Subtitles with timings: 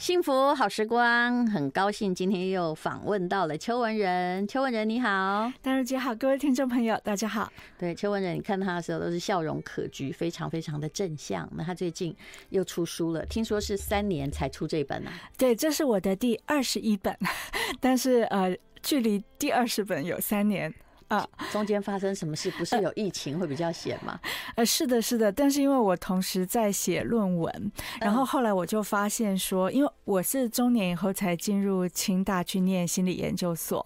[0.00, 4.48] 幸福好时光，很高兴今天又访问到了邱文仁。
[4.48, 7.52] 邱文仁你好，淡如姐好，各位听众朋友大家好。
[7.78, 11.46] 对，邱文仁，你看他的时候都是笑容可掬，非常非常的正向。
[11.54, 12.16] 那他最近
[12.48, 15.12] 又出书了，听说是三年才出这本啊？
[15.36, 17.14] 对，这是我的第二十一本，
[17.78, 20.72] 但是呃，距离第二十本有三年。
[21.10, 22.48] 啊，中间发生什么事？
[22.52, 24.18] 不是有疫情会比较闲吗？
[24.54, 25.30] 呃，是的，是的。
[25.30, 33.84] 但是因为我同时在写论文，然后后来我就发现说，因为我是中年以后才进入清大去念心理研究所，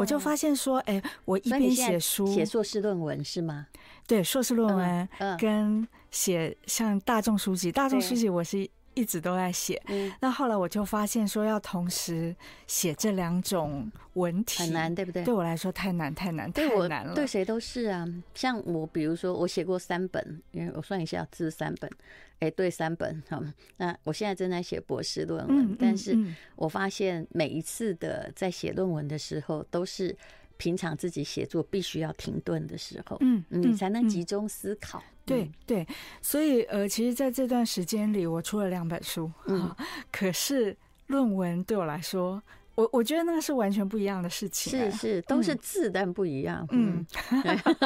[0.00, 3.68] 我就发现说，哎，我一边写书，写硕士论文是吗？
[4.08, 8.68] 对，硕士论文跟写像大众书籍，大众书籍我是。
[8.94, 9.82] 一直都在写，
[10.20, 12.34] 那后来我就发现说要同时
[12.66, 15.24] 写这两种文体很难，对不对？
[15.24, 17.14] 对我来说太难，太难，太难了。
[17.14, 21.90] 对谁都是啊，像我，比如说我写过三本，因为我算一下字三本，
[22.38, 23.22] 哎，对，三本。
[23.28, 23.42] 好，
[23.76, 26.16] 那我现在正在写博士论文，但是
[26.56, 30.16] 我发现每一次的在写论文的时候都是。
[30.56, 35.02] 平常自己写作必须要停顿的时候，嗯，你才能集中思考。
[35.26, 35.86] 对对，
[36.20, 39.74] 所以呃，其实在这段时间里，我出了两本书，嗯，
[40.12, 42.42] 可是论文对我来说。
[42.74, 46.66] 我我觉得那个是完全不一样的事情，是是都是字，但不一样。
[46.72, 47.06] 嗯，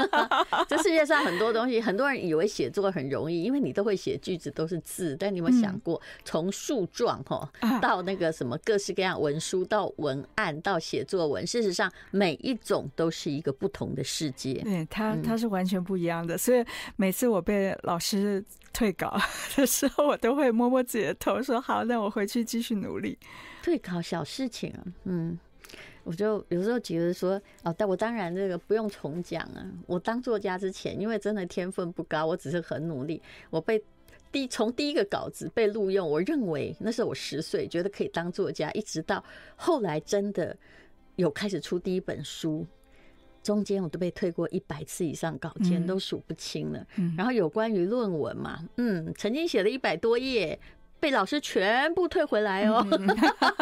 [0.66, 5.16] 这世界上很多东西，很多人以为写作很容易，因为你都会写句子，都是字。
[5.18, 14.54] 但你有没有想过，从树状哈到那个什么各式各样文书，到文案，到写作文，事实上每一种都是一个不同的世界。
[14.64, 16.38] 对，它它是完全不一样的。
[16.38, 16.64] 所以
[16.96, 18.42] 每次我被老师
[18.72, 19.20] 退稿
[19.54, 23.18] 的时候，我都会摸摸自己的头，说好，那我回去继续努力。
[23.62, 25.38] 退稿小事情啊，嗯，
[26.04, 29.66] 我就有时候觉得说，哦，但我当然这个不用重讲啊。
[29.86, 33.20] 我当作家之前，因为真的天分不高，我只是很努力。
[33.50, 33.82] 我被
[34.32, 39.22] 第从第一个稿子被录用，我认为那时候我十岁，觉得可以当作家，一直到
[39.56, 40.56] 后来真的
[41.16, 42.66] 有开始出第一本书，
[43.42, 46.86] 中间我都被退过一百次以上稿件，都数不清了。
[47.16, 50.58] 然后有关于论文嘛，嗯，曾经写了一百多页。
[51.00, 52.84] 被老师全部退回来哦，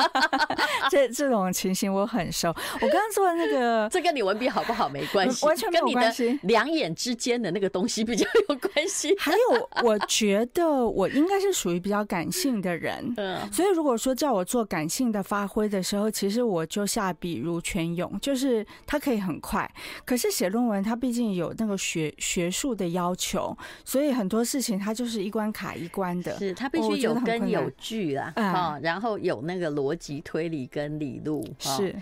[0.91, 2.49] 这这种情形我很熟。
[2.49, 6.25] 我刚刚做的那个， 这跟你文笔好不好没关系，完全没有关系。
[6.25, 9.15] 跟你的两眼之间的那个东西比较有关系。
[9.19, 19.71] 还有，我觉得我应该是属于比较感性的人， 嗯，所以如果说叫我做感性的发挥的时候，其实我就下笔如泉涌，就是它可以很快。
[20.07, 23.55] 可是写论文，它毕竟有那个学学术的要求，
[23.85, 27.26] 所以很多事情它就是一关卡一关的，是它必须有。
[27.27, 31.95] 跟有据啦，啊，然后有那个逻辑推理跟理路，是。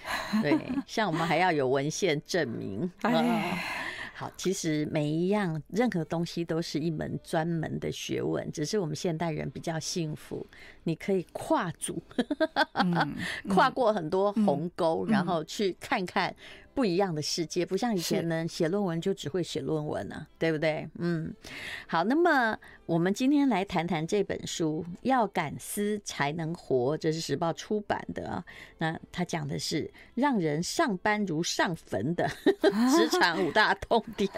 [0.43, 2.91] 对，像我们还要有文献证明。
[4.17, 10.47] 好，其实每一样任何东西都是一门专门的学问，只是我们现代人比较幸福，
[10.85, 12.01] 你可以跨组，
[13.51, 16.33] 跨过很多鸿沟，然后去看看。
[16.75, 20.89] 不一样的世界，不像以前呢，写论文就只会写论文啊，对不对？
[20.99, 21.33] 嗯，
[21.87, 28.45] 好，那么我们今天来谈谈这本书《要敢思才能活》，这是时报出版的啊。
[28.79, 32.29] 那他讲的是让人上班如上坟的
[32.91, 34.29] 职场五大痛点。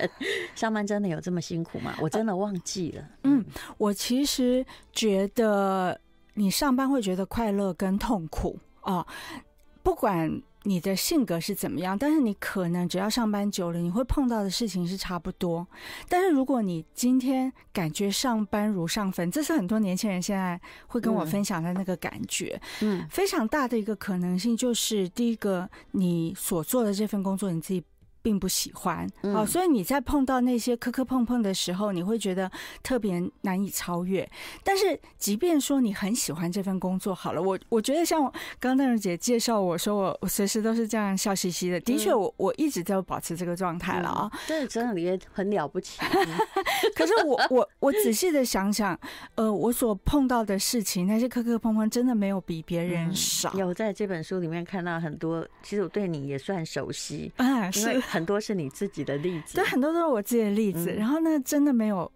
[0.55, 1.97] 上班真的有这么辛苦吗？
[2.01, 3.09] 我真的忘记了。
[3.25, 3.43] 嗯，
[3.79, 5.99] 我其实觉得
[6.35, 9.07] 你上班会觉得快乐跟痛苦啊，
[9.83, 10.43] 不管。
[10.66, 11.97] 你的性格是怎么样？
[11.97, 15.65] 但是你可能只要上班久了，你会碰到的事情是差不多。
[16.09, 22.60] 但是如果你今天感觉上班如上坟，这是很多年轻人现在会跟我分享的那个感觉。
[22.82, 27.84] 嗯，非常大的一个可能性就是，第一个，你所做的这份工作你自己。
[28.26, 32.50] 并不喜欢，好，所以你在碰到那些磕磕碰碰的时候，你会觉得
[32.82, 34.28] 特别难以超越。
[34.64, 38.20] 但是，即便说你很喜欢这份工作，好了，我我觉得像
[38.59, 41.78] 刚刚淡如姐介绍我说，我我随时都是这样笑嘻嘻的。
[41.78, 46.00] 的确，我我一直在保持这个状态了啊，这真的也很了不起。
[46.97, 48.98] 可是我我我仔细的想想，
[49.37, 53.53] 呃，我所碰到的事情，那些磕磕碰碰，真的没有比别人少。
[53.54, 58.02] 有在这本书里面看到很多，其实我对你也算熟悉啊，是。
[58.17, 60.91] 很多是你自己的例子，对，很多都是我自己的例子。
[60.95, 62.11] 然后呢，真的没有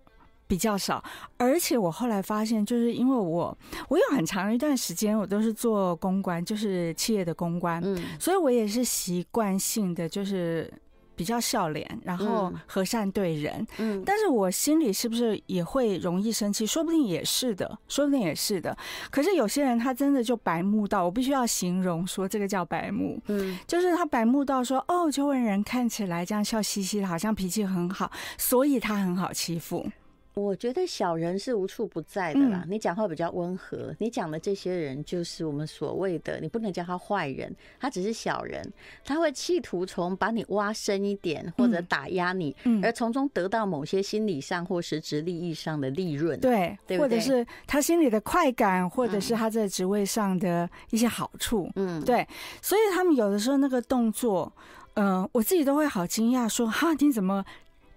[0.46, 1.04] 比较少，
[1.36, 3.58] 而且我后来发现，就是因为我
[3.90, 10.72] 我有很长一段时间我都是做公关，就是企业的公关，嗯，所以我也是习惯性的就是。
[11.20, 16.64] 比较笑脸，然后和善对人，嗯，嗯，但是我心里是不是也会容易生气？
[16.64, 18.74] 说不定也是的，说不定也是的。
[19.10, 29.86] 可是有些人他真的就白目到，我必须要形容说这个叫白目，嗯，就是他白目到说，哦，邱文人看起来这样笑嘻嘻的，好像脾气很好，所以他很好欺负。
[30.34, 32.62] 我觉得小人是无处不在的啦。
[32.64, 38.64] 嗯、你讲话比较温和，你讲的这些人就是我们所谓的，你不能叫他坏人，他只是小人，
[39.04, 46.38] 他会企图从把你挖深一点，或者打压你，嗯、而从中得到某些心理上或实质利益上的利润。
[46.38, 51.68] 对，对对或者是他心里的快感，或者是他在职位上的一些好处。
[51.74, 52.26] 嗯，对，
[52.62, 54.52] 所以他们有的时候那个动作，
[54.94, 57.44] 嗯、呃，我自己都会好惊讶，说哈，你怎么？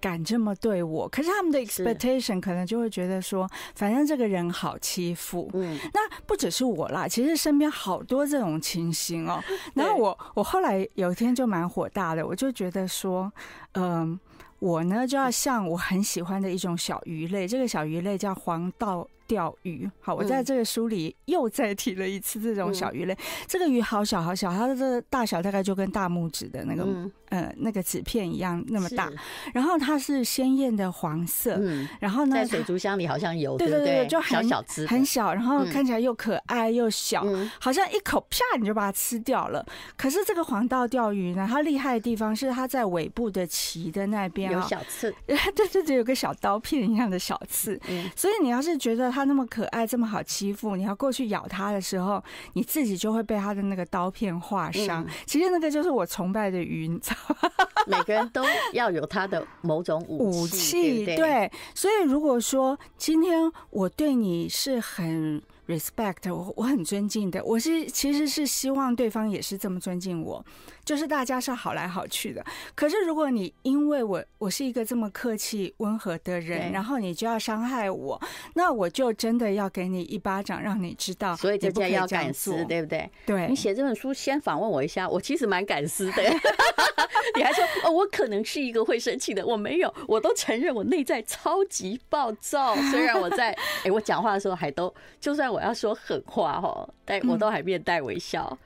[0.03, 5.49] 敢这么对我，可是他们的 expectation 可能就会觉得说，反正这个人好欺负。
[5.53, 9.41] 嗯，那不只是我啦，其实身边好多这种情形哦。
[9.73, 13.31] 然后我我后来有一天就蛮火大的，我就觉得说，
[13.75, 14.19] 嗯，
[14.59, 19.89] 我呢就要像我很喜欢的一种小鱼类，这个小鱼类叫黄道钓鱼。
[19.99, 23.17] 好，我在这个书里又再提了一次这种小鱼类。
[23.47, 26.87] 这个鱼好小好小，它的这个大小大概就跟大拇指的那个。
[27.29, 29.11] 呃，那个纸片一样那么大，
[29.55, 39.65] 然后它是鲜艳的黄色，嗯，然后呢，在水族箱里好像有，对对对，就很小小只，很小，然后看起来又可爱又小，嗯、好像一口啪你就把它吃掉了。
[39.97, 47.79] 可是这个黄道钓鱼呢，它厉害的地方是它在尾部的鳍的那边有小刺， 对对对，有个小刀片一样的小刺。
[47.87, 52.23] 嗯，所以你要是觉得它那么可爱，这么好欺负，你要过去咬它的时候，
[52.53, 55.03] 你自己就会被它的那个刀片划伤。
[55.03, 57.49] 嗯、其实那个就是我崇拜的鱼，你知道吗？
[57.85, 70.45] 每个人都要有他的某种武器， 对，对，所以如果说今天我对你是很 respect，我我很尊敬的，我是其实是希望对方也是这么尊敬我。
[70.85, 72.43] 就是大家是好来好去的，
[72.75, 78.21] 可是如果你因为我我是一个这么客气温和的人，然后你就要伤害我，
[78.55, 81.35] 那我就真的要给你一巴掌，让你知道。
[81.37, 83.09] 所以这叫要敢敢撕，对不对？
[83.25, 83.47] 对。
[83.47, 86.13] 你写这本书先访问我一下，我其实蛮敢撕的。
[87.35, 92.75] 你还说哦，我可能是一个会生气的，我没有，我都承认我内在超级暴躁。
[92.91, 93.51] 虽然我在
[93.83, 98.57] 哎，我讲话的时候还都，就算我要说狠话哈，但我都还面带微笑。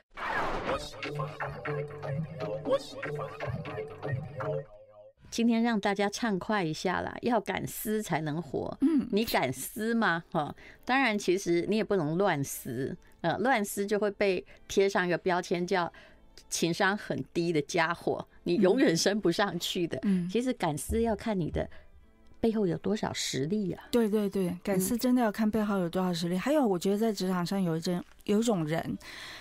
[5.29, 8.75] 今天让大家畅快一下啦，要敢撕才能活。
[8.81, 10.23] 嗯，你敢撕吗？
[10.31, 10.55] 哈，
[10.85, 12.95] 当然，其实你也不能乱撕。
[13.21, 15.91] 呃，乱撕就会被贴上一个标签，叫
[16.49, 19.99] 情商很低的家伙，你永远升不上去的。
[20.03, 21.69] 嗯，其实敢思要看你的
[22.39, 23.83] 背后有多少实力啊。
[23.91, 26.38] 对对对，敢思真的要看背后有多少实力。
[26.38, 28.97] 还有，我觉得在职场上有一种有一种人，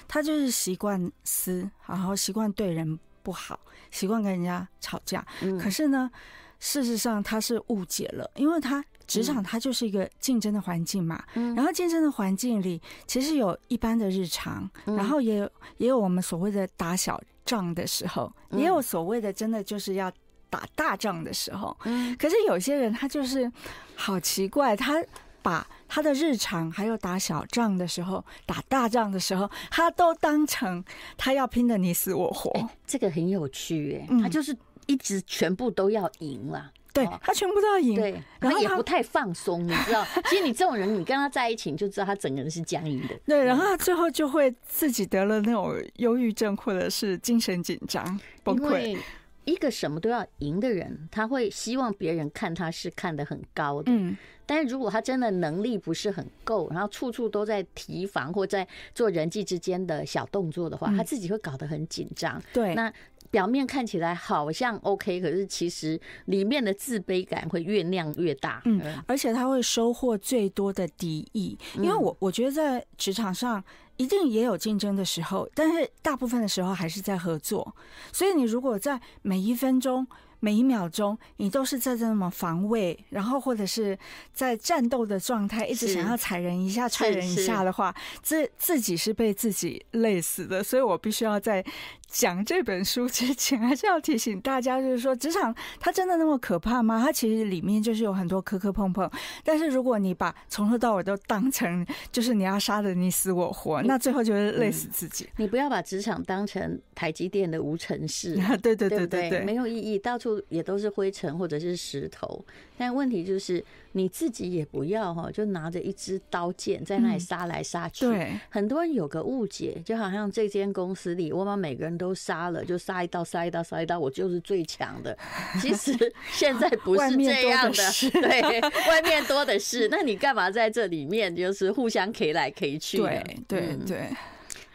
[0.08, 3.58] 他就是习惯撕，然后习惯对人不好，
[3.90, 5.24] 习惯跟人家吵架。
[5.60, 6.10] 可是呢，
[6.58, 8.84] 事实上他是误解了，因为他。
[9.06, 20.12] 职场它就是一个竞争的环境嘛，嗯然后竞争的环境里，其实有一般的日常，然后也有也有我们所谓的打小仗的时候，也有所谓的真的就是要
[20.50, 21.74] 打大仗的时候。
[22.18, 23.50] 可是有些人他就是
[23.94, 25.02] 好奇怪，他
[25.40, 30.84] 把他的日常还有打小仗的时候、打大仗的时候，他都当成
[31.16, 32.68] 他要拼的你死我活。
[32.86, 34.54] 这个很有趣哎，他就是
[34.86, 36.72] 一直全部都要赢了。
[36.96, 40.04] 对，他全部都要赢，对，然后也不太放松，你知道？
[40.28, 43.14] 其实你这种人，你跟他在一起，你就知道他整个人是僵硬的。
[43.26, 48.98] 对，然后他最后就会自己得了那种忧郁症，或者是精神紧张崩溃。
[49.44, 53.92] 一个什么都要赢的人，他会希望别人看他是看得很高的。
[53.92, 62.42] 嗯，但是如果他真的能力不是很够，然后处处都在提防或在做人际之间的小动作的话，他自己会搞得很紧张。
[62.52, 62.92] 对，那。
[63.36, 68.62] 表面看起来好像 OK，可是其实里面的自卑感会越酿越大。
[68.64, 73.62] 嗯，而且他会收获最多的敌意，因为我我觉得在职场上
[73.98, 77.76] 一定也有竞争的时候，但是大部分的时候还是在合作。
[78.10, 80.06] 所以你如果在每一分钟，
[80.40, 83.98] 每一秒钟，你都是在这么防卫，然后或者是
[84.32, 90.62] 在战斗的状态，一直想要踩人一下、踹人一下的话，自自己是被自己累死的。
[90.62, 91.64] 所以我必须要在
[92.08, 97.02] 讲这本书之前，还是要提醒大家，就是说，职场它真的那么可怕吗？
[97.04, 99.10] 它其实里面就是有很多磕磕碰碰。
[99.44, 105.24] 但是如果你把从头到尾都当成就是你要杀的你死我活，那最后就是累死自己。
[105.24, 112.44] 嗯、你不要把职场当成台积电的无尘室， 对对对对对，没有意义，到处也都是灰尘或者是石头。
[112.78, 118.04] 但问题就是你自己也不要哈，就拿着一支刀剑在那里杀来杀去。
[118.06, 125.16] 对，很多人有个误解，就好像这间公司里，我把每个人都杀了，就杀一刀，杀一刀，杀一刀，我就是最强的。
[125.60, 125.92] 其实
[126.32, 127.82] 现在不是这样的，
[128.20, 129.88] 对， 外面多的是。
[129.88, 132.98] 那你干嘛在这里面就是互相 K 来 K 去？
[132.98, 134.08] 对对对。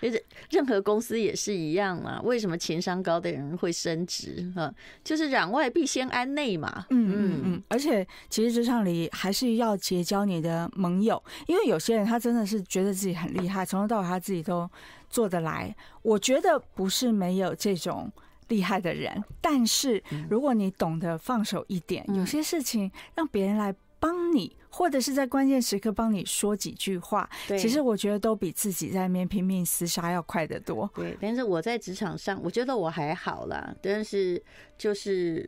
[0.01, 2.21] 就是任何公司也是一样嘛。
[2.23, 4.51] 为什么情商高的人会升职？
[4.55, 6.85] 哈，就是攘外必先安内嘛。
[6.89, 7.63] 嗯嗯嗯。
[7.67, 14.69] 而且，其实职场里还是要结交你的盟友，因为有些人他真的是觉得自己很厉害，从头到尾他自己都
[15.09, 15.75] 做得来。
[16.01, 18.11] 我觉得不是没有这种
[18.47, 24.55] 厉害的人，但是如果你懂得放手一点，有些事情让别人来帮你。
[24.71, 30.89] 或者是在关键时刻帮你说几句话，对，其实我觉得都比自己在那边拼命厮杀要快得多。
[30.95, 33.75] 对，但是我在职场上，我觉得我还好啦。
[33.81, 34.41] 但是
[34.77, 35.47] 就是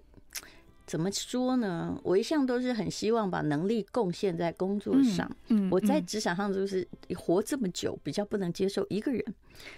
[0.85, 1.97] 怎么说呢？
[2.03, 5.29] 我一向都是很希望把能力贡献在工作上。
[5.47, 9.23] 嗯，我在职场上就是活这么久，比较不能接受一个人，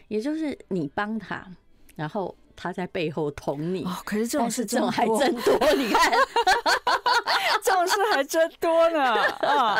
[0.07, 1.47] 也就是你帮他，
[1.95, 3.83] 然后他在背后捅你。
[3.83, 6.11] 哦，可是这种事这种还真多， 你看。
[7.63, 9.01] 这种事还真多呢
[9.39, 9.77] 啊！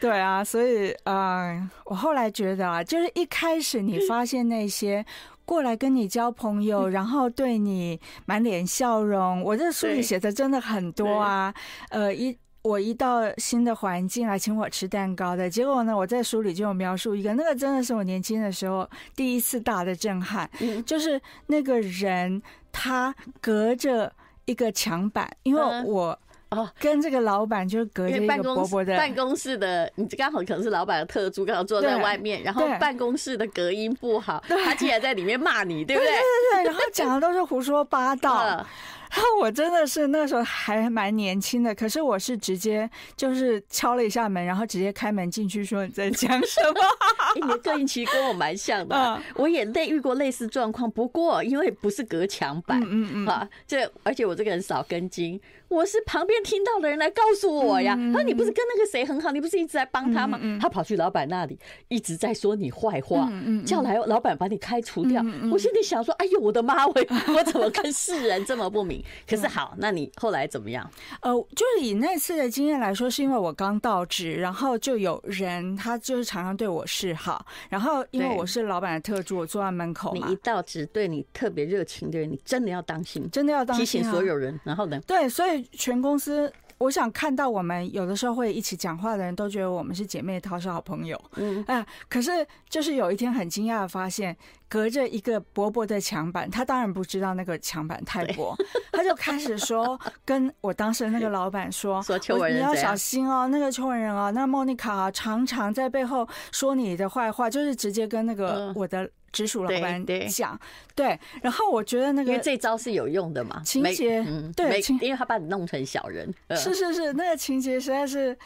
[0.00, 5.04] 对啊，所以嗯、呃，我后来觉得啊，就是一开始你发现那些
[5.44, 11.52] 过来跟你交朋友，然后对你满脸笑容，我这书里写的真的很多啊。
[11.90, 20.48] 呃，一我一到新的环境来请我吃蛋糕的结果呢，我在书里就有描述一个，那个真的是我年轻的时候第一次大的震撼，
[20.84, 24.12] 就是那个人他隔着
[24.44, 26.18] 一个墙板，因为我。
[26.50, 36.08] 哦，跟这个老板就是隔着一个薄薄的办公室的，你刚好可能是老板的特助，刚好坐在外面，然后办公室的隔音不好，他竟然在里面骂你，对不对？
[36.08, 38.66] 对对对，然后讲的都是胡说八道。
[39.10, 46.80] 然后我真的是那时候还蛮年轻的，可是我是直接就是敲了一下门，然后直接开门进去说，你在讲什么？
[47.40, 55.40] 你的个性其实跟我蛮像的，啊，我也类遇过类似状况，不过因为不是隔墙板，嗯嗯啊，这而且我这个人少根筋。
[55.68, 60.38] 我是旁边听到的人来告诉我呀，他说你不是跟那个谁很好，你不是一直在帮他吗？
[60.60, 61.58] 他跑去老板那里
[61.88, 63.30] 一直在说你坏话，
[63.66, 65.22] 叫来老板把你开除掉。
[65.52, 66.94] 我心里想说，哎呦我的妈，我
[67.36, 69.04] 我怎么跟世人这么不明？
[69.28, 70.90] 可是好，那你后来怎么样？
[71.20, 80.14] 呃，就是以那次的经验来说，是因为我刚到职，然后就有人他就是常常对我示好，然后因为我是老板的特助，我坐在门口。
[80.14, 84.58] 你一到职对你特别热情的人，你真的要当心，真的要当心，提醒所有人。
[84.64, 84.98] 然后呢？
[85.06, 85.57] 对，所以。
[85.72, 91.20] 全公司，我想看到我们有的时候会一起讲话的人都觉得我们是姐妹淘，是好朋友。
[91.36, 94.36] 嗯，哎，可是就是有一天很惊讶的发现，
[94.68, 98.54] 隔着一个薄薄的墙板，他当然不知道那个墙板太薄，
[98.92, 109.10] 他就开始说，跟我当时的那个老板说， 说你要小心哦，那个邱文仁啊，那莫妮卡啊，常常在背后说你的坏话，就是直接跟那个我的。
[109.38, 110.58] 直属老板讲，
[110.96, 118.36] 对，然后我觉得那个，因为这招是有用的嘛，情节，嗯，对，因为他把你弄成小人，是是是，那个情节实在是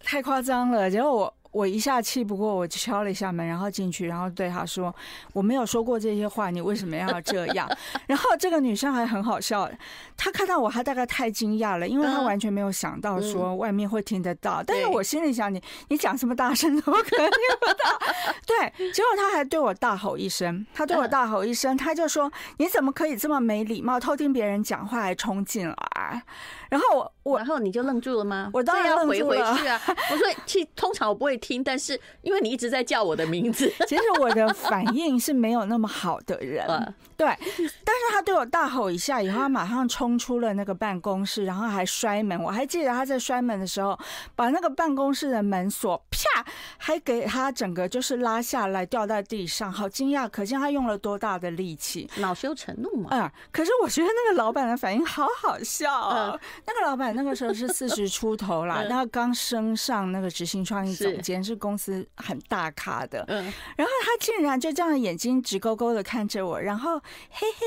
[0.00, 1.34] 太夸张了，然后我。
[1.54, 4.92] 我一下气不过，我就敲了一下门，然后进去，然后对他说
[5.32, 7.70] ：“我没有说过这些话，你为什么要这样？”
[8.08, 9.70] 然后这个女生还很好笑，
[10.16, 14.64] 她看到我，她大概太惊讶了，因为她完全没有想到说外面会听得到。
[14.66, 17.98] 但是我心里想，你你讲这么大声，怎么可能听不到？
[18.44, 26.22] 对，结果她还对我大吼一声，她对我大吼一声，她就说：“你怎么可以这么没礼貌，偷听别人讲话还冲进来？”
[26.68, 28.50] 然后我我然后你就愣住了吗？
[28.52, 29.80] 我当然要回回去啊！
[30.10, 36.66] 我说，其通常我不会听，但是因为你一直在叫我的名字， 其实我的反应是没有那么好的人。
[37.16, 42.42] 对，但是他对我大吼一下以后，他马上冲出了那个办公室，然后还摔门。
[42.42, 43.96] 我还记得他在摔门的时候，
[44.34, 46.44] 把那个办公室的门锁啪，
[46.76, 50.28] 还给他整个就是拉下来掉在地上，好惊讶！
[50.28, 53.10] 可见他用了多大的力气，恼羞成怒嘛。
[53.12, 56.38] 嗯，可是我觉得那个老板的反应好好笑哦。
[56.66, 63.24] 那个老板那个时候是四十出头啦， 然后刚升上那个执行创意总监，是公司很大咖的。
[63.28, 63.44] 嗯，
[63.76, 66.98] 然后他竟然就这样眼睛直勾勾的看着我，然后
[67.30, 67.66] 嘿嘿。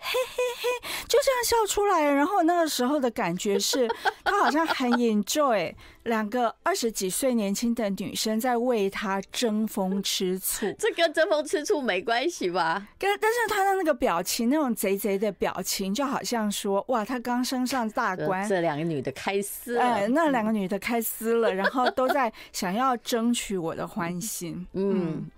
[0.00, 3.88] 嘿嘿嘿，就这样笑出来，然后那个时候的感觉是，
[4.24, 5.74] 他好像很 enjoy
[6.04, 10.72] 两个二十几岁年轻的女生在为他争风吃醋。
[10.78, 12.86] 这跟争风吃醋没关系吧？
[12.98, 25.28] 跟但是他的那个表情，那种贼贼的表情，就好像说，哇，他刚升上大官，这两个女的开撕了，哎，那两个女的开撕了，然后都在想要争取我的欢心，嗯。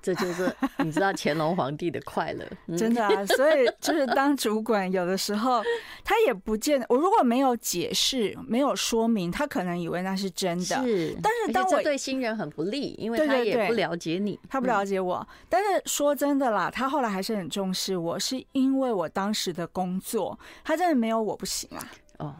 [0.00, 3.26] 嗯这就是你知道乾隆皇帝的快乐，嗯、真的啊！
[3.26, 5.62] 所以就是当主管，有的时候
[6.02, 10.64] 他也不见我如果没有解释、没有说明，他可能以为那是真的。
[10.64, 15.26] 是，但是当我对新人很不利，因为他也不了解你，他不了解我。
[15.50, 21.92] 但是说真的啦，他后来还是很重视我，是因为我当时的工作，他真的没有我不行啊。
[22.18, 22.34] 哦，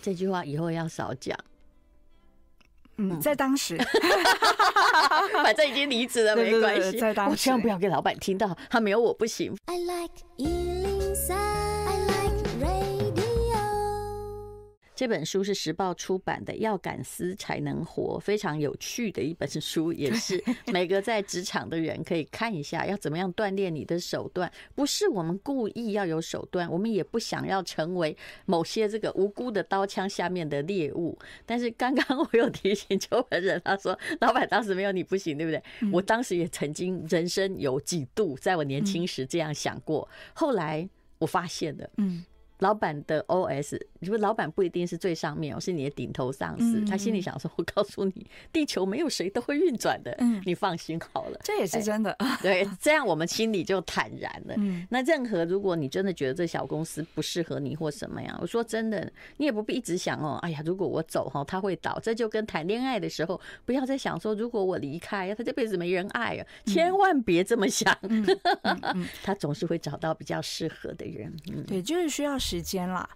[0.00, 1.38] 这句话以后要少讲。
[2.98, 3.78] 嗯，在当时，
[5.42, 6.98] 反正已经离职了，没关系。
[6.98, 9.56] 在当时，我千万不要给老板听到，他没有我不行。
[9.66, 10.12] I like
[14.98, 24.52] 这本书是时报出版的，《要敢思才能活》，非常有趣的一本书，也是每个在职场的人可以看一下，要怎么样锻炼你的手段。
[24.74, 31.16] 不是我们故意要有手段，我们也不想要成为某些这个无辜的刀枪下面的猎物。
[31.46, 35.62] 但是刚刚 我有提醒邱本人，他说老板当时没有你不行，对不对？
[35.92, 40.88] 我当时也曾经人生有几度在我年轻时这样想过，后来
[41.20, 42.24] 我发现了，嗯。
[42.60, 46.84] 老板的 OS，你说老板不一定是最上面，我是你的顶头上司。
[46.84, 52.16] 他心里想说：“我告诉你，地球没有谁都会运转的，嗯你放心好了。”这也是真的。
[52.42, 54.54] 对，这样我们心里就坦然了。
[54.56, 61.98] 嗯那任何如果你真的觉得这小公司不适合你或什么呀，我说真的，你也不必一直想哦，哎呀，如果我走哈，他会倒。
[62.02, 67.96] 这就跟谈恋爱的时候，不要再想说，如果我离开，他这辈子没人爱啊，千万别这么想。
[69.22, 71.32] 他总是会找到比较适合的人。
[71.66, 72.38] 对，就是需要。
[72.38, 73.06] 时间啦。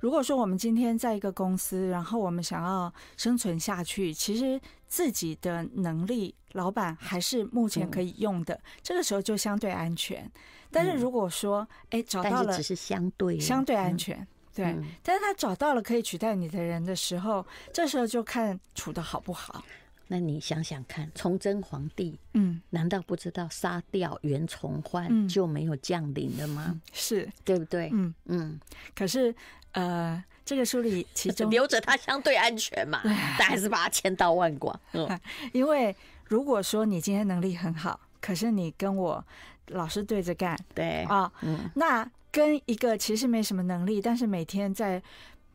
[0.00, 10.30] 如果说我们今天在一个公司，然后我们想要生存下去，其实自己的能力，老板还是目前可以用的，这个时候就相对安全。
[10.70, 14.76] 但是如果说，哎，找到了，只是相对相对安全，对。
[15.02, 19.64] 但是他找到了可以取代你的人的时候，这时候就看处的好不好。
[20.10, 26.64] 那你想想看，崇祯皇帝，嗯，难道不知道杀掉袁崇焕就没有将领了吗？
[26.68, 27.90] 嗯、是对不对？
[27.92, 28.58] 嗯嗯。
[28.94, 29.34] 可是，
[29.72, 33.00] 呃，这个书里其中 留着他相对安全嘛，
[33.38, 34.74] 但还是把他千刀万剐。
[34.92, 35.20] 嗯，
[35.52, 39.22] 因为如果说你今天能力很好，可是你跟我
[39.66, 45.02] 老是对着干，对啊，嗯，那跟一个其实没什么能力，但是每天在。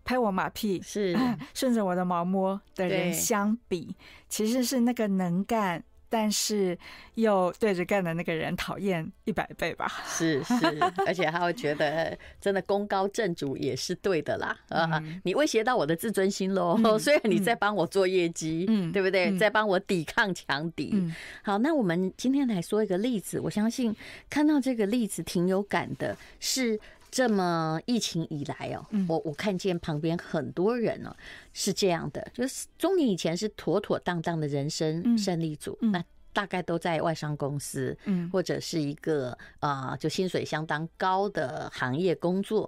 [0.03, 1.17] 拍我马屁是
[1.53, 3.95] 顺着我的毛摸的人相比，
[4.29, 6.77] 其实是那个能干但是
[7.15, 9.91] 又对着干的那个人讨厌一百倍吧？
[10.05, 10.53] 是是，
[11.07, 15.01] 而且他会觉得真的功高震主也是对的啦啊！
[15.23, 19.35] 你威胁到我的自尊心喽， 虽然你在帮我做业绩，嗯，对不对？
[19.39, 20.93] 在帮我抵抗强敌。
[21.41, 23.95] 好，那我们今天来说一个例子，我相信
[24.29, 26.79] 看到这个例子挺有感的，是。
[27.13, 31.15] 这么疫情以来哦，我我看见旁边很多人哦
[31.53, 37.95] 是这样的，就是中年以前是妥妥当当的人生胜利组，那大概都在外商公司，
[38.31, 42.67] 或者是一个啊就薪水相当高的行业工作。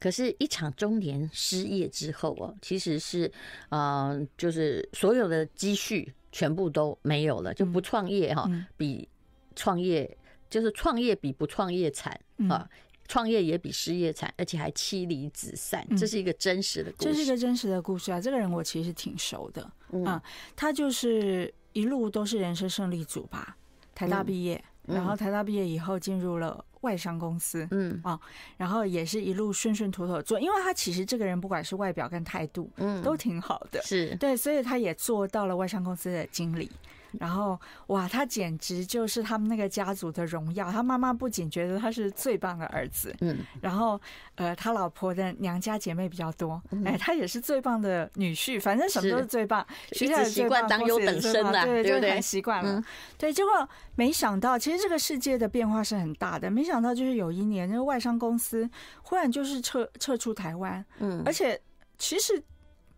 [0.00, 3.30] 可是，一场中年失业之后哦，其实是
[3.68, 9.06] 嗯，就是所有的积蓄全部都没有了，就不创业哈，比
[9.54, 10.16] 创业
[10.48, 12.66] 就是创业比不创业惨啊。
[13.12, 17.10] 创业也比失业惨，而且还妻离子散，这是一个真实的故事。
[17.10, 18.18] 这是一个真实的故事啊！
[18.18, 20.18] 这个人我其实挺熟的，嗯，
[20.56, 23.58] 他就是一路都是人生胜利组吧，
[23.94, 28.00] 台大毕业，然后台大毕业以后进入了外商公司，嗯。
[28.02, 28.18] 啊，
[28.56, 34.16] 然后也是一路顺顺妥妥做，因为他其实这个人不管是外表跟态度，嗯，都挺好的，是。
[34.16, 36.70] 对，所以他也做到了外商公司的经理。
[37.18, 40.70] 然后哇，他简直就是他们那个家族的荣耀。
[40.70, 44.00] 他妈妈不仅觉得他是最棒的儿子，嗯，然后
[44.34, 48.60] 呃，他老婆的娘家姐妹比较多，哎，他也是最棒的女婿。
[48.60, 52.82] 反正什么都是最棒，学校习惯当优等生了，对对对，很习惯了。
[53.18, 56.50] 对，结果没想到，其实这个世界的变化是很大的。
[56.50, 58.68] 没想到就是有一年，那个外商公司
[59.02, 61.60] 忽然就是撤撤出台湾，嗯，而且
[61.98, 62.42] 其实。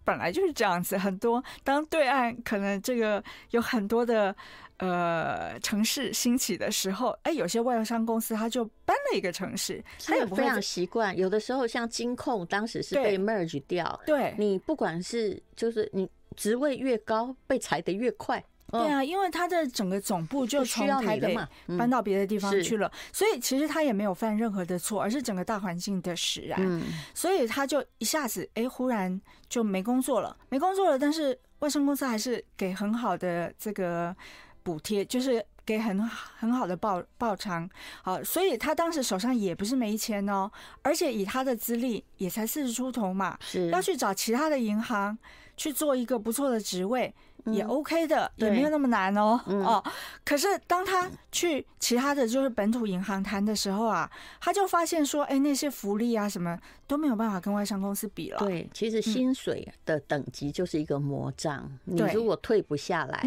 [0.05, 4.35] 本来就是这样子，很多当对岸可能这个有很多的
[4.79, 11.17] 呃城市兴起的时候，哎，有些外商公司他就搬了一个城市，他也非常习惯。
[11.17, 18.45] 有的时候像金控当时是被 merge 掉，对，你不管是就是你职位越高，被裁得越快。
[18.83, 21.37] 对啊，因为他的整个总部就从台北
[21.79, 26.83] 搬到别的地方去了，所以其实他也没有犯任何的错，而是整个大环境的使然。
[27.15, 30.99] 所以他就一下子哎，忽然就没工作了，没工作了。
[30.99, 34.15] 但是外商公司还是给很好的这个
[34.63, 37.69] 补贴，就是给很很好的报报偿。
[38.03, 40.51] 好，所以他当时手上也不是没钱哦，
[40.83, 45.17] 而且以他的资历也才四十出头嘛，是要去找其他的银行
[45.57, 47.15] 去做一个不错的职位。
[47.53, 49.39] 也 OK 的，也没有那么难哦。
[49.47, 49.85] 哦，
[50.25, 58.39] 可是当他去其他的就是本土银行谈的时候啊，他就发现说，哎，那些福利啊什么都没有办法跟外商公司比了。
[58.39, 63.23] 对，其实薪水的等级就是一个魔杖，你如果退不下来，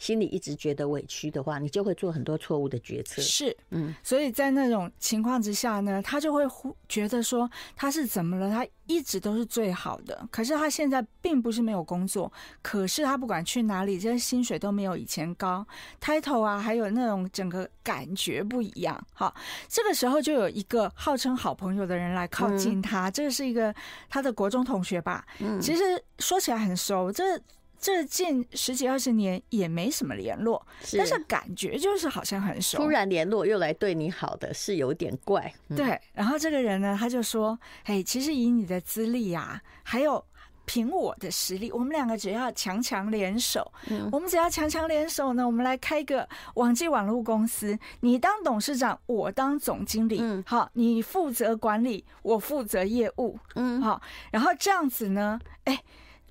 [0.00, 3.22] 心里一直觉得委屈的话，你就会做很多错误的决策。
[3.22, 10.26] 是，嗯，所以在那种情况之下呢，他就会忽觉得说他是怎么了，他一直都是最好的。
[10.32, 15.64] 可是他现在并不是没有工作，可是他不管去哪里，这些薪水都没有以前高
[16.00, 19.00] ，title 啊，还有那种整个感觉不一样。
[19.14, 19.32] 好，
[19.68, 23.72] 这个时候就有一个号称好朋友的人来靠近他，嗯、这个是一个
[24.08, 25.24] 他的国中同学吧？
[25.38, 25.82] 嗯，其实
[26.18, 27.40] 说起来很熟，这。
[27.80, 32.76] 这近十几二十年也没什么联络，是但是感觉就是好像很熟。
[32.76, 35.50] 突然联络又来对你好的是有点怪。
[35.68, 40.22] 嗯、对，然后这个人呢，他就说：“哎，其实以你的资历啊，还有
[40.66, 55.82] 凭我的实力，我们两个只要强强联手，嗯、我们只要强强联手呢，我们来开个网际网络公司，你当董事长，我当总经理，嗯，好，你负责管理，我负责业务，嗯，好，然后这样子呢，哎。”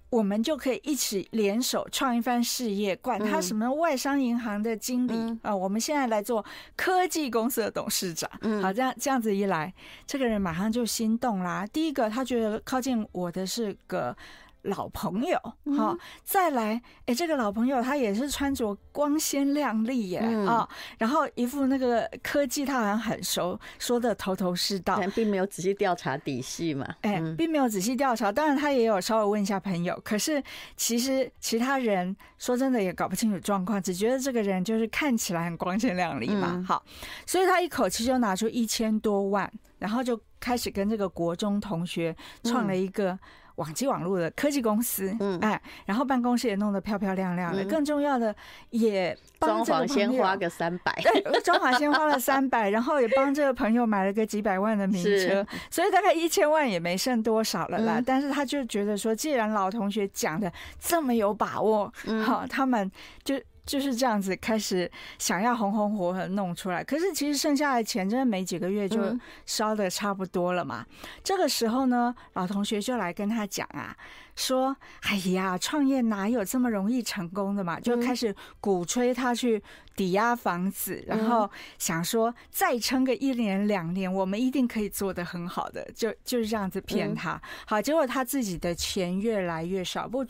[0.10, 5.56] 我们就可以一起联手创一番事业，管他什么外商银行的经理、嗯、啊！
[5.56, 6.44] 我们现在来做
[6.76, 8.30] 科技公司的董事长。
[8.42, 9.74] 嗯、好，这样这样子一来，
[10.08, 11.66] 这个人马上就心动啦。
[11.68, 14.16] 第一个，他觉得靠近我的是个。
[14.64, 15.40] 老朋友，
[15.78, 20.48] 好，再来，哎、欸，这个老朋友他也是穿着光鲜亮丽耶，啊、嗯。
[20.48, 30.44] 哦，然后一副那个科技他好像很熟，说的头头是道，但并没有仔细调查底细嘛，哎、欸，并没有仔细调查，当然他也有稍微问一下朋友，可是
[30.76, 36.84] 其实其他人说真的也搞不清楚状况，只觉得这个人就是看起来很光鲜亮丽嘛，嗯、好，
[37.26, 43.18] 所以他一口气就拿出一千多万，然后就开始跟这个国中同学创了一个。
[43.60, 48.34] 网际网络的科技公司，嗯，哎，然后办公室也弄得漂漂亮亮的，嗯、更重要的
[48.70, 58.00] 也装潢先花个三百， 对，装潢先花了三百， 然后也帮这个朋友买了个几百万的名车，所以大概一千万也没剩多少了啦。
[58.00, 62.90] 嗯、但是他就觉得说，既然老同学讲的这么有把握，嗯，好，他们
[63.24, 63.40] 就。
[63.70, 70.84] 就是这样子开始想要红红火火弄出来，可是其实剩下的钱真的没几个月就烧的差不多了嘛。
[71.24, 73.96] 这个时候呢，老同学就来跟他讲啊。
[74.40, 79.62] 说：“哎呀，创业哪有这么容易成功的嘛？”就开始鼓吹他去
[79.96, 87.34] 抵押房子，嗯、然后想说再撑个一年两年，我们一定可以做得很好的，就就是这样子骗他。
[87.34, 90.26] 嗯、好，结果他自己的钱越来越少，不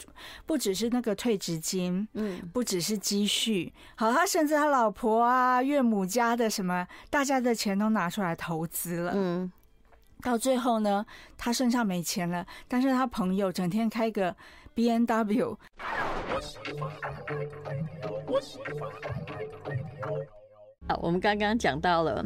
[0.47, 9.51] 不只是那个退职金，嗯，不只是积蓄，好，他甚至他老婆啊、岳母家的什么，大家的钱都拿出来投资了，嗯。
[10.23, 11.05] 到最后呢，
[11.37, 14.35] 他身上没钱了，但是他朋友整天开个
[14.73, 15.57] B N W。
[20.87, 22.25] 啊，我们刚刚讲到了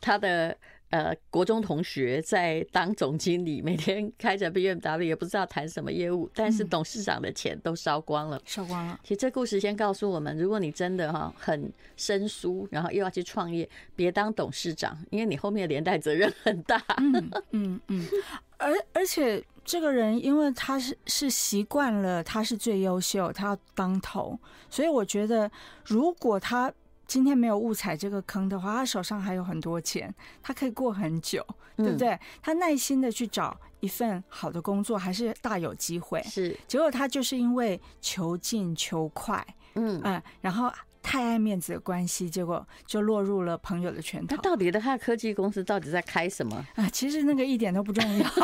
[0.00, 0.56] 他的。
[0.94, 9.00] 呃，国中同学在当总经理，每天开着 BMW，也不知道谈什么业务，但是董事长的钱都烧光了，烧光了。
[9.02, 16.80] 其实这故事先告诉我们，如果你真的哈很生疏，然后又要去创业，别当董事长，因为你后面连带责任很大。
[16.98, 18.06] 嗯嗯嗯，
[18.58, 24.38] 而而且这个人，因为他是是习惯了，他是最优秀，他要当头，
[24.70, 25.50] 所以我觉得
[25.84, 26.72] 如果他。
[27.06, 30.12] 今天没有误踩这个坑的话，他手上还有很多钱，
[30.42, 31.44] 他可以过很久，
[31.76, 32.10] 对不对？
[32.10, 36.22] 嗯、他耐心的去找一份好的工作，还是大有机会。
[36.22, 44.36] 是，结果他就是因为求进求快，嗯嗯，然后太爱面子的关系，结果就落入了朋友的圈套。
[44.36, 46.88] 那到底的他的科技公司到底在开什么啊？
[46.90, 48.26] 其实那个一点都不重要。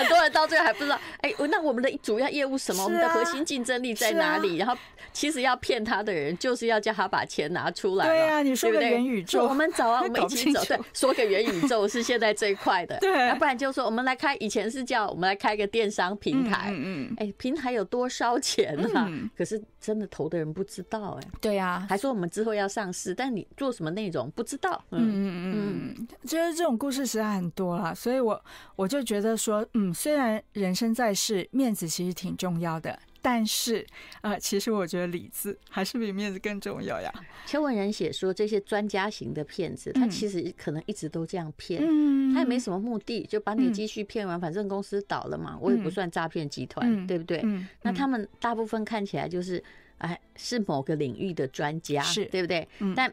[0.30, 2.84] 到最后还不知道，哎，那我们的主要业务什么？
[2.84, 4.56] 我们的核心竞争力在哪里？
[4.56, 4.76] 然后。
[5.12, 8.06] 其实要骗他的人，就是要叫他把钱拿出来。
[8.06, 10.64] 对啊，你说个元宇宙，我们走啊，我们一起走。
[10.66, 12.96] 对，说个元宇宙是现在最快的。
[13.00, 16.70] 对，要不然就说我们来开，以前是叫我们来开个电商平台。
[16.70, 17.14] 嗯嗯。
[17.16, 19.10] 哎，平台有多烧钱啊？
[19.36, 21.28] 可是真的投的人不知道哎。
[21.40, 24.80] 对啊，还说我们之后要上市，但你做什么内容不知道。
[24.90, 25.52] 嗯嗯
[25.98, 26.08] 嗯。
[26.24, 28.40] 就是这种故事实在很多了，所以我
[28.76, 30.19] 我就觉得说，嗯，虽然
[30.52, 32.98] 人生在世，面子其实挺重要的。
[33.22, 33.86] 但是，
[34.22, 37.12] 呃，其实我觉得里子还是比面子更重要呀。
[37.44, 47.42] 邱文仁写说，这些专家型的骗子，他其实可能一直都这样骗，嗯、他也没什么目的，就把你继续骗完，反正公司倒了嘛，我也不算诈骗集团，嗯、对不对？
[47.44, 49.62] 嗯、那他们大部分看起来就是，
[49.98, 52.66] 哎，是某个领域的专家，是对不对？
[52.78, 53.12] 嗯、但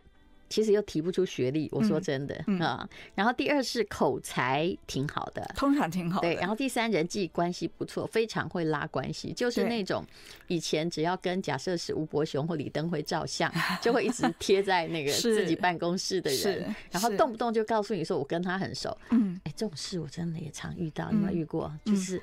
[0.49, 2.89] 其实又提不出学历，我说真的啊、嗯嗯。
[3.15, 6.27] 然后第二是口才挺好的，通常挺好的。
[6.27, 10.05] 对，然后第三人际关系不错，非常会拉关系，就是那种
[10.47, 18.97] 以前只要跟假设是吴伯雄或李登辉照相， 就会一直贴在那个 自己办公室的人，然后动不动就告诉你说我跟他很熟。
[19.11, 21.71] 嗯，哎，这种事我真的也常遇到，你有没有遇过？
[21.83, 22.21] 就是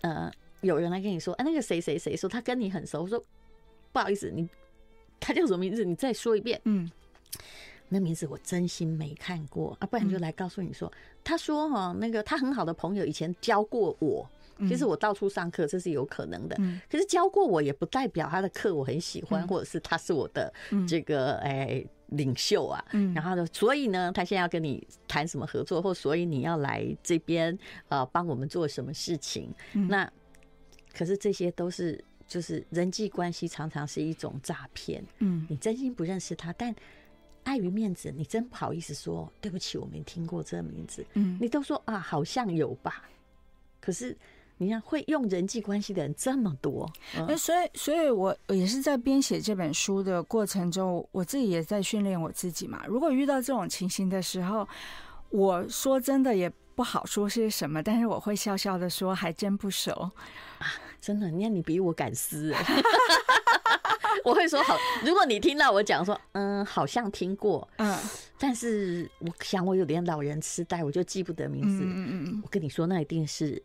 [0.00, 0.30] 呃，
[0.62, 3.22] 有人来跟你说，哎，那个谁谁谁说他跟你很熟，我说
[3.92, 4.48] 不好意思，你
[5.20, 5.84] 他叫什么名字？
[5.84, 6.60] 你再说一遍。
[6.64, 6.90] 嗯。
[7.88, 10.92] 那名字我真心没看过啊，不然就来告诉你说，
[11.24, 14.28] 他说哈，那个他很好的朋友以前教过我。
[14.66, 16.56] 其实我到处上课，这是有可能的。
[16.90, 20.52] 可是教过我，也不代表他的课我很喜欢，或者是他是我的
[20.84, 22.84] 这个哎领袖啊。
[23.14, 29.54] 然后呢，所以呢，他现在要跟你谈什么合作，或所以你要来这边呃帮我们做什么事情。
[29.72, 30.12] 那
[30.92, 35.04] 可是这些都是就是人际关系，常常是一种诈骗。
[35.20, 36.74] 嗯，你真心不认识他，但
[37.44, 41.04] 碍于面子，你真不好意思说对不起，我没听过这个名字。
[41.14, 43.02] 嗯，你都说啊，好像有吧。
[43.80, 44.16] 可是。
[44.60, 46.90] 你看，会用人际关系的人这么多，
[47.28, 52.84] 哎，所以，所以我也是在编写这本书的过程中，我自己也在训练我自己嘛。
[52.88, 54.68] 如果遇到这种情形的时候，
[55.30, 59.92] 我说真的也不好说些什么，但是我会笑笑的说，还真不熟
[60.58, 60.66] 啊，
[61.00, 62.52] 真的，你看你比我敢撕，
[64.24, 64.76] 我会说好。
[65.04, 67.96] 如果你听到我讲说，嗯，好像听过，嗯，
[68.38, 71.84] 但是我想我有点老人痴呆，我就记不得名字。
[71.84, 73.62] 嗯嗯嗯，我跟你说，那一定是。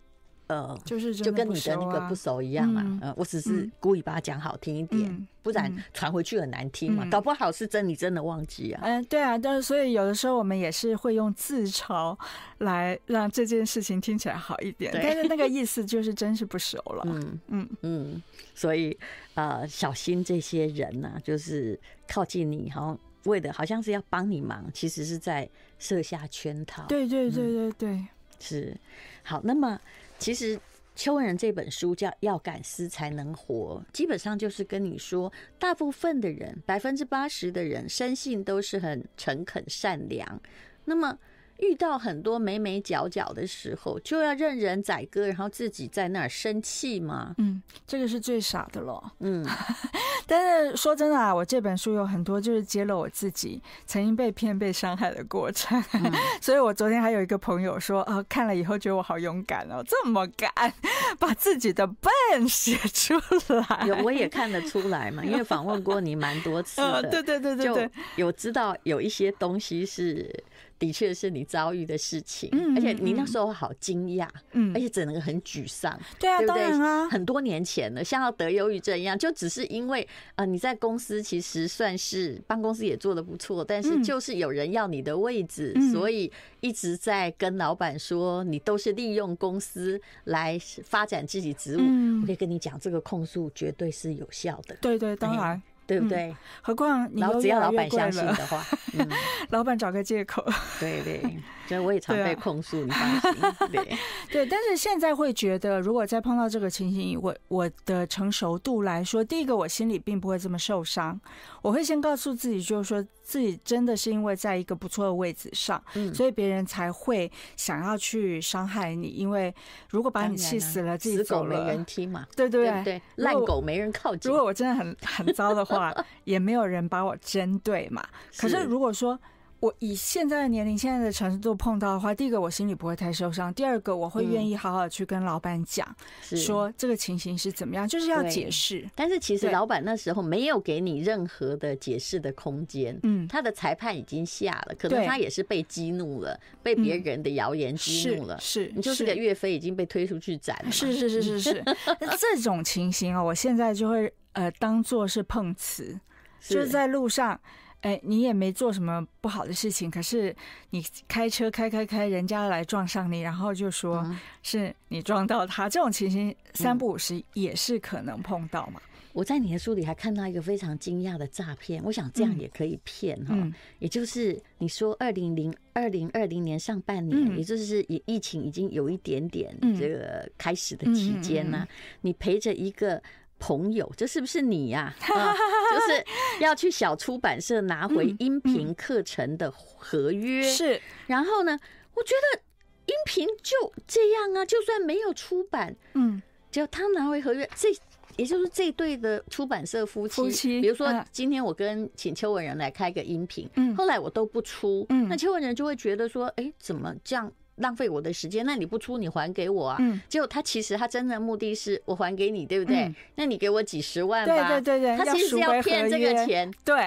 [0.53, 2.99] 呃，就是就跟你的那个不熟一样嘛。
[3.01, 7.03] 呃，我只是故意把它讲好听一点，不然传回去很难听嘛。
[7.09, 8.81] 搞不好是真，你真的忘记啊。
[8.83, 12.15] 嗯，对啊，但是所以有的时候我们也是会用自嘲
[12.59, 17.03] 来让这件事情听起来好一点，但是那个意思就是真是不熟了。
[17.07, 18.95] 嗯嗯嗯，所以
[19.33, 26.85] 呃，小心这些人呢，就是靠近你，好像为的好像是要帮你忙，其实是在设下圈套。
[26.87, 28.07] 对对对对对，
[28.39, 28.77] 是
[29.23, 29.41] 好。
[29.43, 29.79] 那么。
[30.19, 30.59] 其实
[30.95, 40.41] 秋人这本书叫《要敢思才能活》，基本上就是跟你说，大部分的人，百分之八十的人，生性都是很诚恳善良。
[40.85, 41.17] 那么。
[41.59, 47.33] 遇到很多眉眉角角的时候，就要任人宰割，然后自己在那儿生气吗？
[47.37, 49.13] 嗯，这个是最傻的了。
[49.19, 49.45] 嗯，
[50.27, 55.81] 但是说真的啊，我这本书有很多就是揭露我自己曾经被骗、被伤害的过程。
[55.93, 56.11] 嗯、
[56.41, 60.51] 所以我昨天还有一个朋友说，啊，看了以后觉得我好勇敢哦，这么敢
[61.19, 62.11] 把自己的笨
[62.49, 63.13] 写出
[63.53, 63.85] 来。
[63.87, 67.01] 有，我也看得出来嘛，因为访问过你蛮多次的。
[67.03, 70.43] 对对对对对，有知道有一些东西是。
[70.83, 91.81] 的确是你遭遇的事情，而且你那时候好惊讶，嗯，而且整个很沮丧，对啊，当然啊，很多年前了，像要得忧郁症一样，就只是因为呃你在公司其实算是办公室也做的不错，但是就是有人要你的位置，所以一直在跟老板说你都是利用公司来发展自己职务。
[92.21, 95.61] 我可以跟你讲，这个控诉绝对是有效的，对对，当然。
[95.85, 96.35] 对不对？
[96.61, 98.63] 何况你只要老板相信的话，
[98.97, 99.07] 嗯、
[99.49, 100.43] 老板找个借口。
[100.79, 101.21] 对 对，
[101.67, 103.41] 所以我也常被控诉，你放心。
[103.71, 103.97] 对
[104.31, 111.19] 对，但是现在会觉得，如果再碰到这个情形，我我的成熟度来说，第一个我心里并不会这么受伤。
[111.61, 115.83] 我会先告诉自己，就是说自己真的是因为在一个不错的位置上，
[116.13, 119.07] 所以别人才会想要去伤害你。
[119.07, 119.53] 因为
[119.89, 122.27] 如果把你气死了，自己走了，死狗没人踢嘛。
[122.35, 124.31] 对对对，烂狗没人靠近。
[124.31, 125.63] 如果我真的很 很糟的。
[125.63, 128.05] 话也没有人把我针对嘛。
[128.37, 129.17] 可是如果说
[129.63, 135.87] 我以现在的年龄、现在的成熟度碰到的话，第一个我心里不会太受伤，第二个我会愿意好好去跟老板讲，
[136.21, 138.85] 说这个情形是怎么样，就是要解释。
[138.93, 151.63] 但是其实老板那时候没有给你任何的解释的空间，嗯，他的裁判已经下了，可能他也是被激怒了，被别人的谣言激怒了，是你就是个岳飞已经被推出去斩了，是是是是是，
[152.19, 154.13] 这种情形啊，我现在就会。
[154.33, 155.95] 呃，当做是碰瓷，
[156.41, 157.39] 就是在路上，
[157.83, 160.33] 哎，你也没做什么不好的事情，可是
[160.69, 164.09] 你开车开开开，人家来撞上你，然后就说
[164.41, 168.81] 是你撞到他，这种情形三不五时也是可能碰到嘛。
[169.11, 173.35] 我在你的书里还看到一个非常惊讶的诈骗，我想这样也可以骗哈，
[173.79, 181.67] 也就是你说二零零二零二零年上半年，也就是疫疫情已经有一点点这个开始的期间呢，
[181.99, 183.03] 你陪着一个。
[183.45, 184.95] 朋友，这是不是你呀？
[185.13, 186.05] 啊，就是
[186.39, 190.41] 要去小出版社拿回音频课程的合约。
[190.43, 191.59] 是，然后呢，
[191.93, 192.41] 我觉得
[192.85, 197.67] 音频就这样啊，就算没有出版，嗯，只要他拿回合约，这
[198.15, 200.15] 也就是这对的出版社夫妻。
[200.15, 207.29] 夫妻，比如说今天我跟请邱文仁来开个音频，嗯，后来我都不出，嗯，那邱文仁就会觉得说，哎，怎么这样？
[207.57, 209.77] 浪费我的时间，那你不出，你还给我啊？
[209.79, 212.93] 嗯，结果他其实他真的目的是我还给你，对不对？
[213.15, 214.33] 那你给我几十万吧。
[214.33, 216.51] 对对对对，他其实是要骗这个钱。
[216.65, 216.77] 对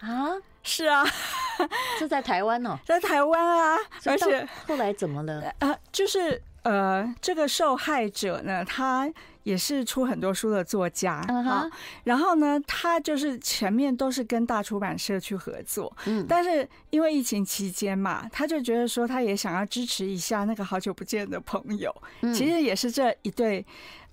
[0.00, 0.30] 啊，
[0.62, 1.04] 是啊，
[1.98, 5.52] 这在台湾哦， 在台湾啊，而且后来怎么了？
[5.58, 11.70] 啊，就是呃，这个受害者呢，他也是出很多书的作家，嗯哼，
[12.04, 23.64] 然后呢，他就是前面都是跟大出版社去合作，嗯，但是因为疫情期间嘛，他就觉得说他也想要支持一下那个好久不见的朋友，嗯，其实也是这一对。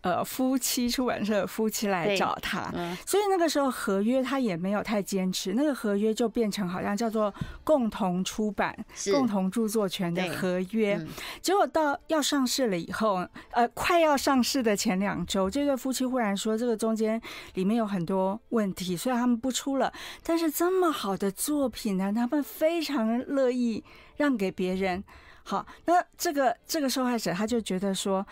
[0.01, 7.33] 呃，夫妻出版社的夫妻来找他，嗯，所以那个时候合约他也没有太坚持，那个合约就变成好像叫做
[7.65, 8.73] 共同出版、
[9.11, 10.95] 共同著作权的合约。
[10.95, 11.07] 嗯、
[11.41, 17.21] 结果到要上市了以后，呃，快要上市的前两周，这对夫妻忽然说这个中间
[17.55, 19.91] 里面有很多问题，所以他们不出了。
[20.23, 23.83] 但是这么好的作品呢，他们非常乐意
[24.15, 25.03] 让给别人。
[25.43, 28.25] 好，那这个这个受害者他就觉得说。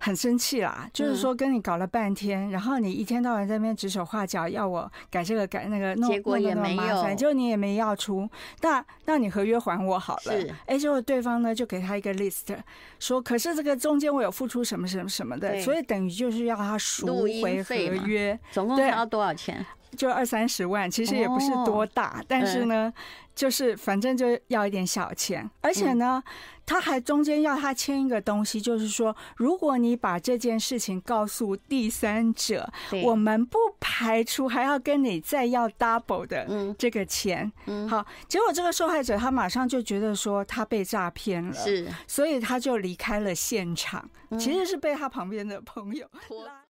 [0.00, 8.28] 很生气啦，就是说跟你搞了半天，嗯、然后你一天到晚在那边指手画脚，要我改这个改那个，弄结果也没有，反正你也没要出，
[8.62, 10.40] 那那你合约还我好了。
[10.40, 12.56] 是，哎，结果对方呢就给他一个 list，
[12.98, 17.06] 说可是这个中间我有付出什么什么什么的，所以等于就是要他赎
[17.42, 17.74] 回合
[18.06, 19.64] 约，总共要多少钱？
[19.96, 22.92] 就二三十万，其实也不是多大，哦、但是呢。
[22.96, 26.22] 嗯就是反正就要一点小钱，而且呢，
[26.66, 32.70] 他还中间要他签一个东西，就是说，如果你把这件事情告诉第三者，
[33.02, 37.50] 我们不排除还要跟你再要 double 的这个钱。
[37.64, 44.06] 嗯好，结果这个受害者他马上就觉得说他被诈骗了，是，所以他就离开了现场，
[44.38, 46.06] 其实是被他旁边的朋友
[46.44, 46.60] 拉。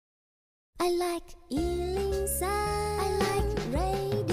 [0.82, 2.48] I like Ealing sun.
[2.48, 4.29] I like radio.